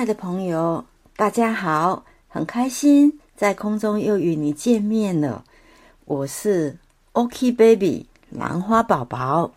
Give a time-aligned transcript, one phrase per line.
[0.00, 0.82] 亲爱的朋友，
[1.14, 5.44] 大家好，很开心在空中又与你见面了。
[6.06, 6.78] 我是
[7.12, 9.52] OK Baby 兰花宝宝，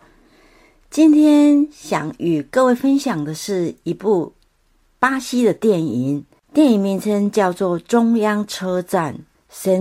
[0.90, 4.34] 今天想与各位分享的是一部
[5.00, 9.20] 巴西的电影，电影名称叫做《中央车站》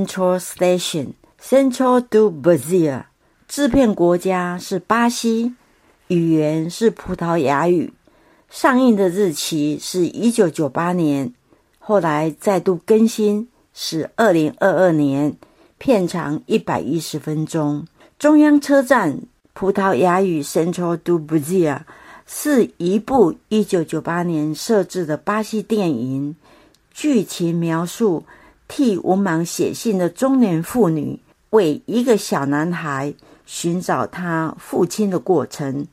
[0.07, 3.03] （Central Station），Central do Brazil。
[3.49, 5.57] 制片国家是巴西，
[6.07, 7.93] 语言是葡萄牙语。
[8.53, 11.33] 上映的日期是一九九八年，
[11.79, 15.35] 后来再度更新是二零二二年，
[15.79, 17.87] 片长一百一十分钟。
[18.19, 19.21] 中央车站
[19.55, 21.81] 葡萄牙语 Central do Brasil
[22.27, 26.37] 是一部一九九八年设置的巴西电影，
[26.91, 28.27] 剧情描述
[28.69, 33.15] 替文盲写信的中年妇女为一个小男孩
[33.47, 35.87] 寻找他父亲的过程。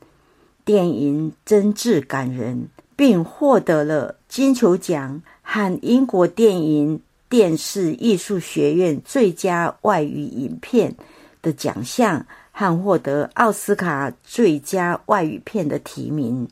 [0.64, 10.94] 电影真挚感人，并获得了金球奖和英国电影电视艺术学院最佳外语影片
[11.42, 16.48] 的奖项，和获得奥斯卡最佳外语片的提名。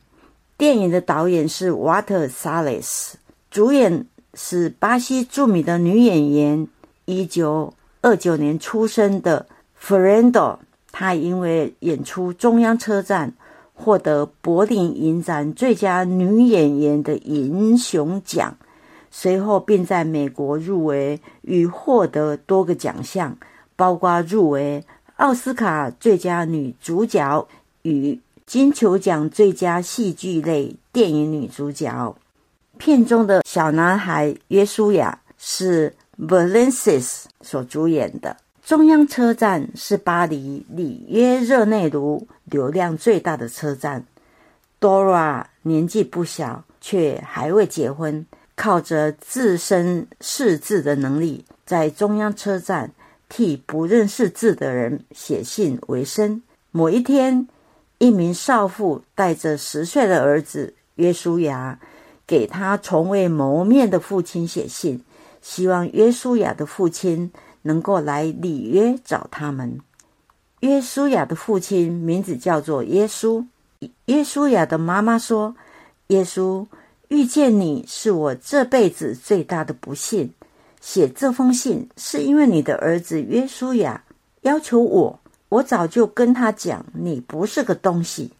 [0.57, 3.17] 电影的导演是瓦特萨雷斯，
[3.51, 6.67] 主演是巴西著名的女演员，
[7.05, 9.45] 一九二九年出生的
[9.81, 10.57] Fernando。
[10.91, 13.33] 她因为演出中央车站。
[13.81, 18.57] 获得柏林影展最佳女演员的银熊奖，
[19.09, 23.37] 随后并在美国入围与获得多个奖项，
[23.77, 24.83] 包括入围
[25.15, 27.47] 奥斯卡最佳女主角
[27.83, 32.13] 与金球奖最佳戏剧类电影女主角。
[32.77, 38.35] 片中的小男孩约书亚是 Valencius 所主演的。
[38.69, 44.05] 中央车站是巴黎里约热内卢流量最大的车站。
[44.79, 52.91] Dora 年纪不小，却还未结婚，靠着自身识字的能力，在中央车站
[53.27, 56.43] 替不认识字的人写信为生。
[56.69, 57.47] 某一天，
[57.97, 61.79] 一名少妇带着十岁的儿子约书亚，
[62.27, 65.03] 给他从未谋面的父亲写信，
[65.41, 67.31] 希望约书亚的父亲。
[67.61, 69.81] 能够来里约找他们。
[70.61, 73.45] 约书亚的父亲名字叫做耶稣。
[74.05, 75.53] 约书亚的妈妈说
[76.07, 76.65] ：“耶稣
[77.09, 80.33] 遇见你是我这辈子最大的不幸。
[80.79, 84.05] 写这封信是因为你的儿子约书亚
[84.41, 85.19] 要求我。
[85.49, 88.31] 我早就跟他讲，你不是个东西。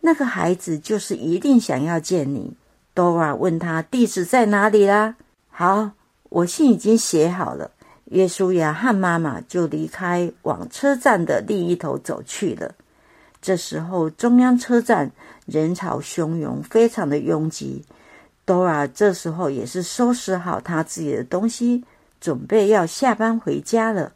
[0.00, 2.52] 那个孩子就是一定想要见你。”
[2.92, 5.14] 多瓦问他地址在哪里啦？
[5.50, 5.92] 好，
[6.36, 7.70] 我信已经写好了。
[8.10, 12.74] 约书亚和妈妈就离开，往车站的另一头走去了。
[13.40, 15.10] 这时候，中央车站
[15.46, 17.86] 人潮汹涌，非常的拥挤。
[18.44, 21.84] Dora 这时候也是收拾好他自己的东西，
[22.20, 24.12] 准备要下班回家了。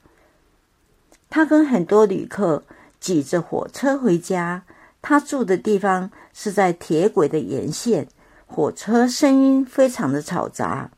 [1.30, 2.62] 他跟很多旅客
[3.00, 4.62] 挤着火车回家。
[5.00, 8.06] 他住的地方是在铁轨的沿线，
[8.46, 10.90] 火车声音非常的嘈杂。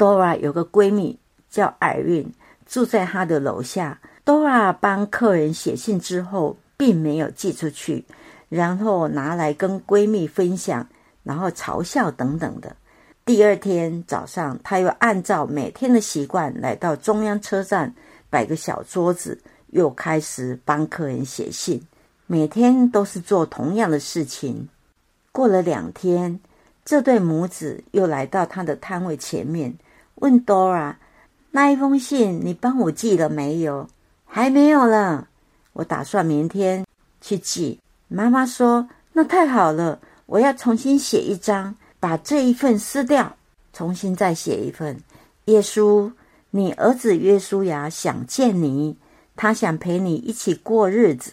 [0.00, 1.18] Dora 有个闺蜜。
[1.50, 2.32] 叫艾韵，
[2.64, 3.98] 住在她的楼下。
[4.24, 8.04] Dora 帮客人写信之后，并没有寄出去，
[8.48, 10.86] 然后拿来跟闺蜜分享，
[11.24, 12.76] 然后嘲笑等等的。
[13.24, 17.92] 第二天早上，她又按照每天的习惯来到中央车站，
[18.30, 19.36] 摆个小桌子，
[19.70, 21.82] 又开始帮客人写信。
[22.28, 24.68] 每天都是做同样的事情。
[25.32, 26.38] 过了两天，
[26.84, 29.74] 这对母子又来到他的摊位前面，
[30.20, 30.94] 问 Dora。
[31.50, 33.88] 那一封信你帮我寄了没有？
[34.24, 35.26] 还没有了。
[35.72, 36.86] 我打算明天
[37.20, 37.78] 去寄。
[38.06, 43.36] 妈妈说：“那太好了，我要重新写一张，把这一份撕掉，
[43.72, 45.00] 重新再写一份。”
[45.46, 46.12] 耶稣，
[46.50, 48.96] 你儿子约书亚想见你，
[49.34, 51.32] 他想陪你一起过日子。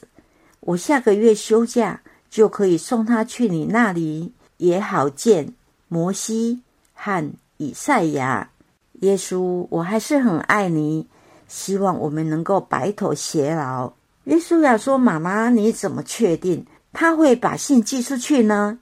[0.61, 5.53] 我下个月休假就可以送他去你那里，也好见
[5.87, 6.61] 摩西
[6.93, 8.49] 和以赛亚。
[9.01, 11.07] 耶稣，我还是很爱你，
[11.47, 13.93] 希望我们能够白头偕老。
[14.23, 18.79] 耶稣亚说：“妈妈，你怎么确定他会把信寄出去呢？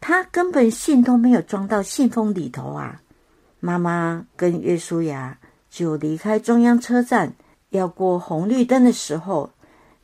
[0.00, 3.00] 他根本信都没有装到信封里头啊！”
[3.60, 5.38] 妈妈跟约书亚
[5.70, 7.34] 就离开中央车站，
[7.68, 9.50] 要过红绿灯的时候，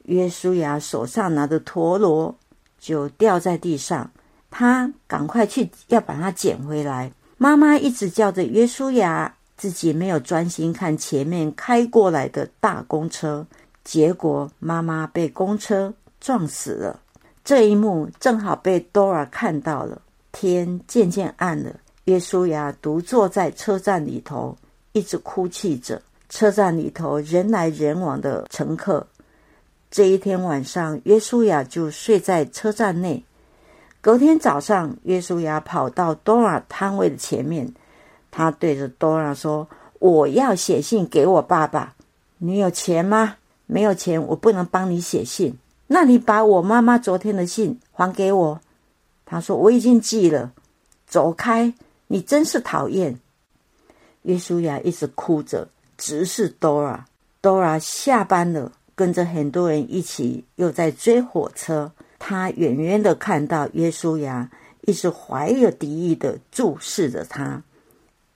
[0.05, 2.37] 约书亚手上拿的陀螺
[2.79, 4.11] 就掉在地上，
[4.51, 7.11] 他赶快去要把它捡回来。
[7.39, 9.35] 妈妈一直叫着约书亚。
[9.59, 13.47] 自己没有专心看前面开过来的大公车，
[13.85, 17.01] 结果妈妈被公车撞死了。
[17.45, 20.01] 这一幕正好被 Dora 看到了。
[20.31, 21.75] 天渐渐暗了，
[22.05, 24.57] 约书亚独坐在车站里头，
[24.93, 26.01] 一直哭泣着。
[26.29, 29.05] 车站里头人来人往的乘客。
[29.91, 33.25] 这一天晚上，约书亚就睡在车站内。
[34.03, 37.73] 隔天早上，约书亚跑到 Dora 摊位的前面，
[38.31, 41.95] 他对着 Dora 说：“我要写信给我爸爸。
[42.39, 43.37] 你有钱吗？
[43.67, 45.59] 没有钱，我不能帮你写信。
[45.87, 48.61] 那你把我妈妈昨天的信还给我。”
[49.27, 50.53] 他说：“我已经寄了。”
[51.07, 51.73] 走开！
[52.09, 53.19] 你真是讨厌。
[54.23, 57.01] 约书亚一直哭着，直视 Dora。
[57.43, 58.73] Dora 下班了。
[58.95, 61.93] 跟着很多人一起，又在追火车。
[62.19, 67.63] 他远远的看到约书亚，一直怀有敌意的注视着他。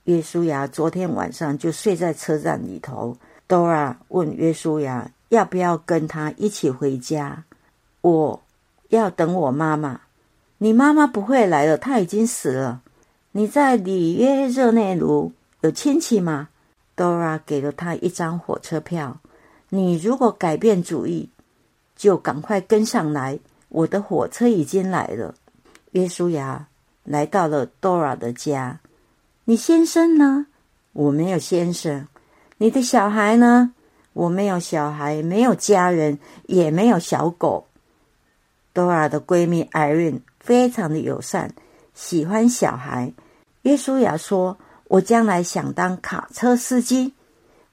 [0.05, 3.15] 约书亚昨天晚上就睡在车站里头。
[3.47, 7.45] Dora 问约书亚要不要跟他一起回家。
[8.01, 8.43] 我
[8.89, 10.01] 要等我妈妈。
[10.57, 12.81] 你妈妈不会来了，她已经死了。
[13.31, 16.49] 你在里约热内卢有亲戚吗
[16.95, 19.19] ？Dora 给了他一张火车票。
[19.69, 21.29] 你如果改变主意，
[21.95, 23.39] 就赶快跟上来。
[23.69, 25.33] 我的火车已经来了。
[25.91, 26.67] 约书亚
[27.03, 28.79] 来到了 Dora 的家。
[29.45, 30.45] 你先生呢？
[30.93, 32.07] 我没有先生。
[32.57, 33.73] 你的小孩呢？
[34.13, 37.67] 我没有小孩，没有家人，也没有小狗。
[38.71, 41.53] 多尔的闺蜜 Irene 非常的友善，
[41.93, 43.11] 喜欢小孩。
[43.63, 44.57] 约书亚说
[44.87, 47.13] ：“我将来想当卡车司机。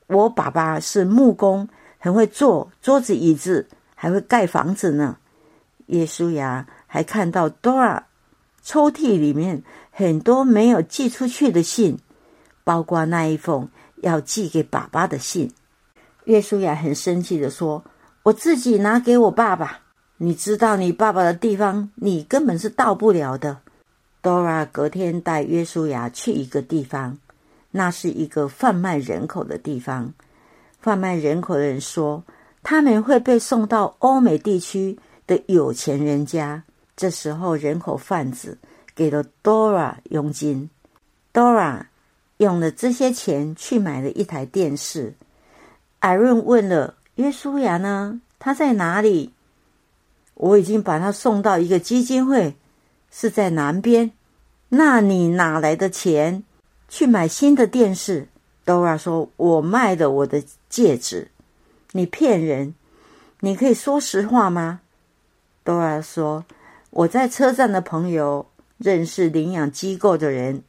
[0.09, 1.69] 我爸爸是木工。”
[2.03, 5.19] 很会做桌子椅子，还会盖房子呢。
[5.89, 8.03] 耶稣呀，还看到多尔
[8.63, 11.99] 抽屉里面很多没有寄出去的信，
[12.65, 15.53] 包括那一封要寄给爸爸的信。
[16.25, 17.85] 约书亚，很生气的说
[18.25, 19.81] ：“我自己拿给我爸爸。
[20.19, 23.59] 你知道你爸爸的地方，你根本是到不了的。
[24.23, 27.19] ”Dora 隔天带约书亚去一个地方，
[27.71, 30.13] 那是一个贩卖人口的地方。
[30.81, 32.23] 贩卖人口的人说，
[32.63, 36.63] 他们会被送到欧美地区的有钱人家。
[36.95, 38.59] 这时候，人口贩子
[39.01, 40.69] 给了 Dora 佣金
[41.33, 41.85] ，Dora
[42.37, 45.15] 用了这些钱去买了一台电视。
[46.01, 49.33] 艾润问了约书亚呢，他在哪里？
[50.35, 52.55] 我已经把他送到一个基金会，
[53.11, 54.13] 是在南边。
[54.69, 56.45] 那你哪来的钱
[56.87, 58.29] 去买新的电视
[58.67, 61.31] ？Dora 说：“我卖了我的戒指，
[61.93, 62.75] 你骗人！
[63.41, 64.83] 你可以说实话吗
[65.65, 66.45] ？”Dora 说
[66.91, 68.45] ：“我在车站的朋友
[68.83, 70.65] 认识领养机构的人，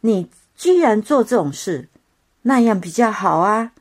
[0.00, 1.88] 你居然做这种事，
[2.42, 3.72] 那样比较好啊！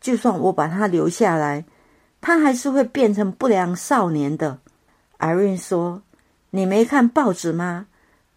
[0.00, 1.66] 就算我把他留下来，
[2.22, 4.58] 他还是会变成不良少年的。
[5.18, 6.02] ”Irene 说
[6.50, 7.86] ：“你没看报纸吗？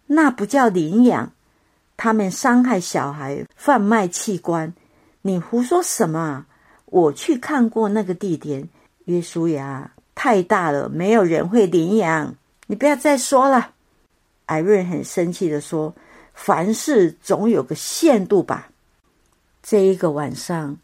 [0.06, 1.32] 那不叫领养。”
[1.96, 4.72] 他们伤害小孩，贩卖器官，
[5.22, 6.46] 你胡说什么？
[6.86, 8.68] 我去看过那个地点，
[9.04, 12.34] 约书亚太大了，没有人会领养。
[12.66, 13.72] 你不要再说了。
[14.50, 15.94] 艾瑞很生气的说
[16.34, 18.68] ：“凡事总有个限度吧。”
[19.62, 20.76] 这一个晚上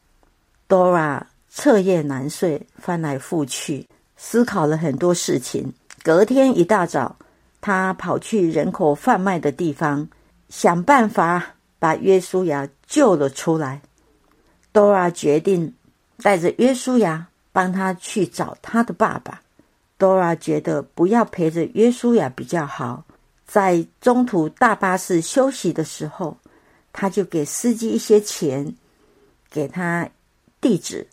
[0.69, 1.21] ，Dora
[1.53, 5.75] 彻夜难睡，翻来覆去思考了很多事情。
[6.05, 7.17] 隔天一大早，
[7.61, 10.09] 他跑去人口贩卖的地方。
[10.49, 13.83] 想办法把约书亚救了出来。
[14.73, 15.75] Dora 决定
[16.23, 19.41] 带着约书亚帮他去找他的爸爸。
[19.99, 23.06] Dora 觉得不要陪着约书亚比较好。
[23.47, 26.37] 在中途大巴士休息的时候，
[26.93, 28.75] 他就给司机一些钱，
[29.51, 30.09] 给他
[30.61, 31.07] 地址，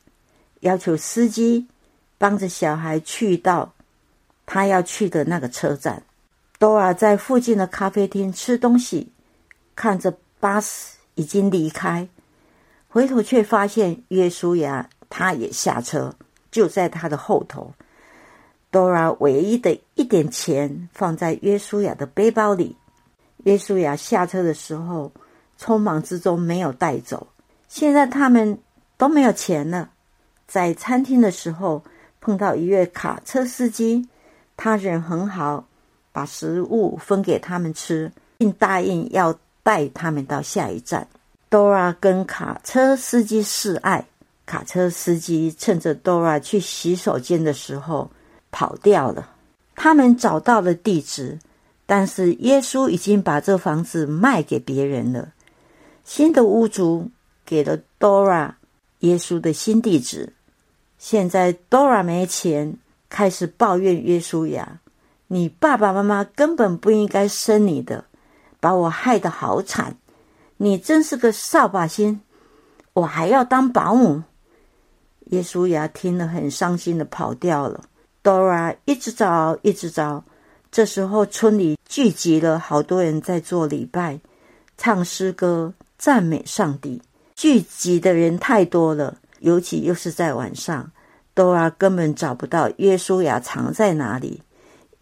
[0.61, 1.67] 要求司机
[2.17, 3.73] 帮着小孩去到
[4.45, 6.03] 他要去的那个车站。
[6.57, 9.11] 多尔在附近的咖啡厅吃东西。
[9.75, 12.07] 看着巴士已经离开，
[12.87, 16.13] 回头却发现约书亚他也下车，
[16.51, 17.73] 就在他的后头。
[18.73, 22.75] Dora 唯一的一点钱放在约书亚的背包里。
[23.43, 25.11] 约书亚下车的时候，
[25.57, 27.27] 匆忙之中没有带走。
[27.69, 28.57] 现在他们
[28.97, 29.91] 都没有钱了。
[30.47, 31.83] 在餐厅的时候
[32.19, 34.09] 碰到一位卡车司机，
[34.57, 35.65] 他人很好，
[36.11, 39.37] 把食物分给他们吃，并答应要。
[39.65, 41.07] 带他们到下一站。
[41.49, 44.05] Dora 跟卡车司机示爱，
[44.45, 48.11] 卡车司机趁着 Dora 去洗手间的时候
[48.63, 49.29] 跑掉了。
[49.75, 51.37] 他们找到了地址，
[51.85, 55.33] 但是耶稣已经把这房子卖给别人了。
[56.05, 57.11] 新的屋主
[57.45, 58.53] 给了 Dora
[58.99, 60.31] 耶稣的新地址。
[60.97, 62.77] 现在 Dora 没钱，
[63.09, 64.79] 开始抱怨耶稣呀
[65.27, 68.05] ：“你爸爸妈妈根本不应该生你的。”
[68.61, 69.97] 把我害得好惨，
[70.55, 72.21] 你真是个扫把星，
[72.93, 74.23] 我还要当保姆。
[75.31, 77.83] 耶稣呀，听了很伤心的跑掉了。
[78.23, 80.23] Dora 一直找，一直找。
[80.71, 84.19] 这时候，村里聚集了好多人在做礼拜、
[84.77, 87.01] 唱诗歌、赞美上帝。
[87.35, 90.89] 聚集的人太多了，尤其又是在晚上
[91.35, 94.41] ，Dora 根本找不到约书亚藏在哪里，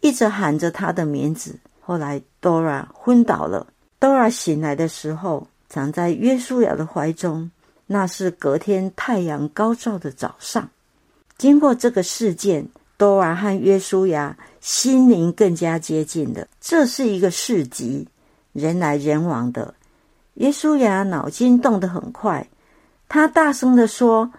[0.00, 1.56] 一直喊着他的名字。
[1.80, 3.68] 后来，Dora 昏倒了。
[4.00, 7.50] Dora 醒来的时候，藏在约书亚的怀中。
[7.86, 10.68] 那是隔天太阳高照的早上。
[11.36, 12.66] 经过这个事件，
[13.02, 16.46] 多尔和约书亚心灵更加接近了。
[16.60, 18.06] 这是一个市集，
[18.52, 19.74] 人来人往的。
[20.34, 22.46] 约书亚脑筋动得很快，
[23.08, 24.32] 他大声的说：“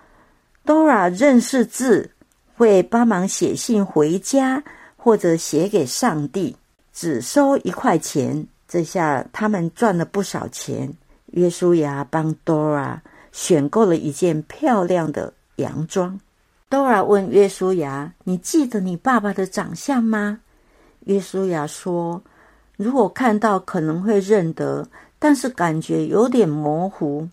[0.63, 2.09] 多尔认识字，
[2.55, 4.63] 会帮忙写信回家，
[4.95, 6.55] 或者写给上帝，
[6.93, 8.47] 只收一块钱。
[8.65, 10.89] 这下他们赚了不少钱。”
[11.33, 13.01] 约书亚帮多尔。
[13.33, 16.17] 选购了一件漂亮的洋装。
[16.73, 20.39] Dora 问约书亚：“你记得你爸爸的长相吗？”
[21.05, 22.19] 约书亚说
[22.77, 24.87] ：“如果看到可能会认得，
[25.19, 27.29] 但是感觉有点模糊。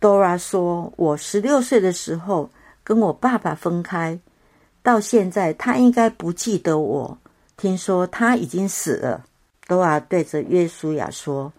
[0.00, 2.48] ”Dora 说：“我十六岁的时候
[2.82, 4.18] 跟我爸爸分开，
[4.82, 7.18] 到现在他应该不记得我。
[7.58, 9.26] 听说他已经死了。
[9.68, 11.52] ”Dora 对着约书亚说。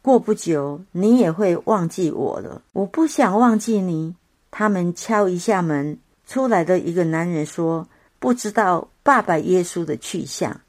[0.00, 2.62] 过不久，你也会忘记我了。
[2.72, 4.16] 我不想忘记你。
[4.50, 5.98] 他们敲一下门，
[6.30, 7.84] 出来的一个男人说
[8.20, 10.60] ：“不知道爸爸耶稣的去向。”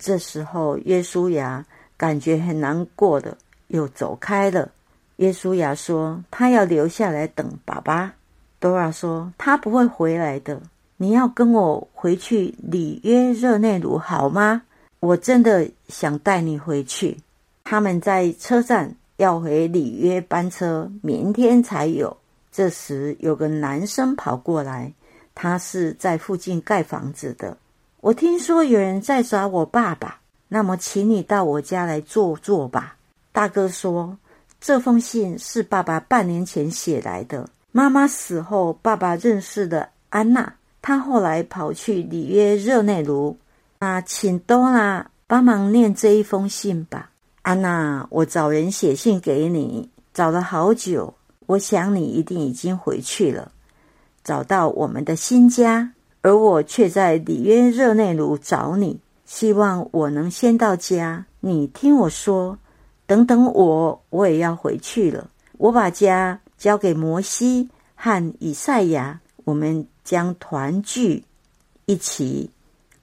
[0.00, 1.62] 这时候，耶稣亚
[1.98, 4.70] 感觉很难过的，又走开了。
[5.16, 8.14] 耶稣亚说：“他要留下来等爸爸。”
[8.58, 10.58] 多拉说：“他不会回来的。
[10.96, 14.62] 你要跟我回去里约热内卢好吗？
[15.00, 17.18] 我真的想带你回去。”
[17.64, 22.16] 他们在车站要回里约班车，明天才有。
[22.50, 24.92] 这时有个男生跑过来，
[25.34, 27.56] 他是在附近盖房子的。
[28.00, 32.96] 我听说有人在找我爸爸，那么请你到我家来坐坐吧。
[33.32, 34.16] 大哥说，
[34.60, 37.48] 这封信是爸爸半年前写来的。
[37.70, 43.36] 妈妈死后，爸爸认识了安娜，他后来跑去里约热内卢。
[43.78, 47.10] 那请多拉帮忙念这一封信吧。
[47.40, 51.14] 安娜，我找人写信给你，找了好久。
[51.46, 53.50] 我想你一定已经回去了，
[54.24, 59.00] 找到我们的新家，而我却在里约热内卢找你。
[59.24, 61.24] 希望我能先到家。
[61.40, 62.58] 你听我说，
[63.06, 65.30] 等等我，我也要回去了。
[65.58, 71.24] 我把家交给摩西和以赛亚，我们将团聚
[71.86, 72.50] 一起，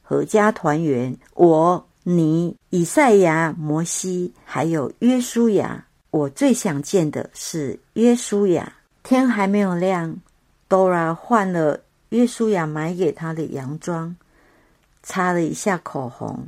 [0.08, 1.18] 阖家团圆。
[1.36, 1.86] 我。
[2.04, 8.74] 你、以赛亚、摩西，还有约书亚，我最想见的是约书亚。
[9.04, 10.16] 天还没有亮
[10.70, 14.16] ，Dora 换了约书亚买给她的洋装，
[15.02, 16.48] 擦了一下口红，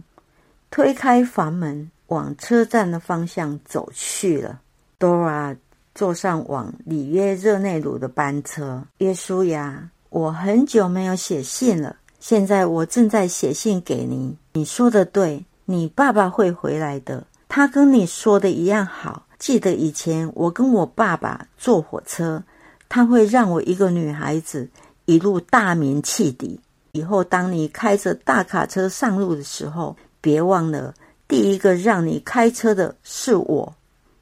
[0.70, 4.62] 推开房门，往车站的方向走去了。
[5.00, 5.58] Dora
[5.96, 8.84] 坐上往里约热内卢的班车。
[9.00, 14.38] 约书亚，我很久没有写信了，现在我正在写信给你。
[14.54, 15.44] 你说的对。
[15.66, 19.26] 你爸爸会回来的，他跟你说的一样好。
[19.40, 22.44] 记得以前我跟我爸爸坐火车，
[22.94, 24.68] 他会让我一个女孩子
[25.06, 26.60] 一路大名汽笛。
[26.92, 30.94] 以后当你开着大卡车上路的时候，别忘了
[31.26, 33.74] 第一个让你开车的是我。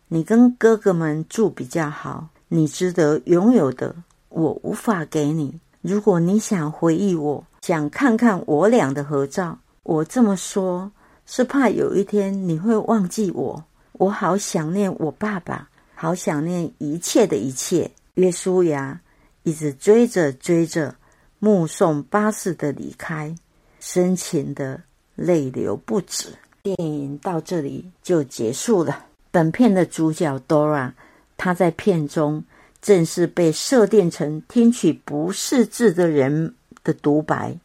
[0.08, 3.96] 你跟哥哥们住比较好，你值得拥有的
[4.30, 5.60] 我无法给你。
[5.82, 10.92] 如果你想回忆我，想看看我俩的合照，我这么说。
[11.26, 17.90] 是怕有一天你会忘记我，我好想念我爸爸，好想念一切的一切。
[18.16, 19.02] 约书亚
[19.44, 20.96] 一直追着追着，
[21.40, 23.36] 目送巴士的离开，
[23.80, 24.82] 深情的
[25.16, 26.30] 泪流不止。
[26.64, 29.06] 电影到这里就结束了。
[29.32, 30.92] 本片的主角 Dora，
[31.38, 32.44] 她在片中
[32.82, 37.58] 正是被设定成听取不识字的人的独白，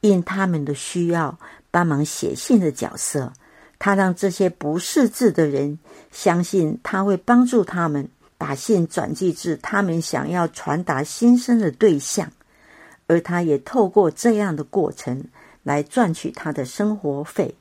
[0.00, 1.38] 因他们的需要。
[1.68, 3.34] 帮忙写信的角色，
[3.78, 5.78] 他让这些不识字的人
[6.10, 12.32] 相信他会帮助他们把信转寄至他们想要传达心声的对象，
[13.06, 15.24] 而他也透过这样的过程
[15.62, 17.54] 来赚取他的生活费。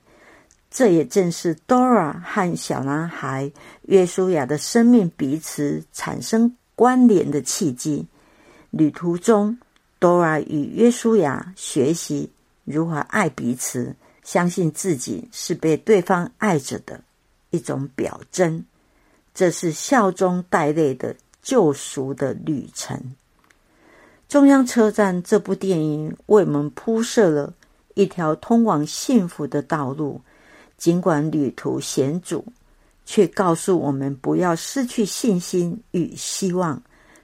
[0.70, 3.52] 这也正是 Dora 和小男孩
[3.84, 8.08] 约书亚的生命彼此产生关联的契机。
[8.72, 9.58] 旅途中
[10.00, 12.30] ，Dora 与约书亚学习
[12.66, 13.96] 如何爱彼此。
[14.24, 17.00] 相信自己是被对方爱着的，
[17.52, 18.66] 一种表征。
[19.36, 23.14] 这是笑中带泪的救赎的旅程。
[24.28, 27.54] 中央车站这部电影为我们铺设了
[27.94, 30.22] 一条通往幸福的道路，
[30.78, 32.46] 尽管旅途险阻，
[33.06, 36.82] 却告诉我们不要失去信心与希望，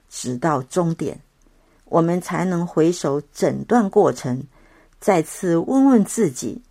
[0.10, 1.20] 直到终点，
[1.86, 4.44] 我们才能回首整段过程，
[5.00, 6.62] 再次问问自己：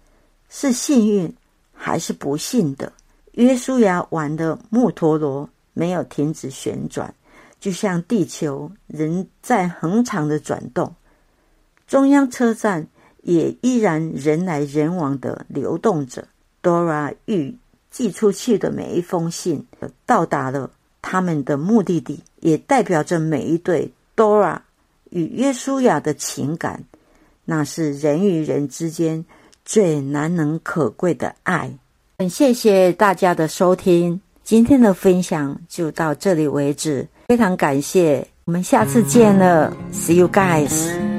[0.49, 1.35] 是幸运
[1.73, 2.93] 还是不幸的？
[3.33, 7.15] 约书亚玩的木陀螺没有停止旋转。
[7.61, 10.95] 就像地球仍在恒长的转动，
[11.87, 12.89] 中央车站
[13.23, 16.27] 也依然人来人往的流动着。
[16.63, 17.59] Dora 与
[17.91, 19.67] 寄出去的每一封信
[20.07, 20.71] 到达了
[21.03, 24.61] 他们的目的地，也代表着每一对 Dora
[25.11, 26.85] 与约书亚的情感，
[27.45, 29.27] 那是人与人之间
[29.67, 31.77] 最难能可贵的爱。
[32.21, 37.09] 很谢谢大家的收听，今天的分享就到这里为止。
[37.29, 41.10] 非常感谢，我们下次见了，See you guys。